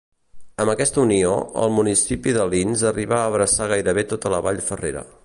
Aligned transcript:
Amb 0.63 0.71
aquesta 0.71 0.99
unió, 1.01 1.33
el 1.65 1.73
municipi 1.79 2.35
d'Alins 2.39 2.87
arribà 2.93 3.19
a 3.21 3.29
abraçar 3.35 3.69
gairebé 3.77 4.09
tota 4.15 4.37
la 4.37 4.45
Vall 4.49 4.69
Ferrera. 4.73 5.09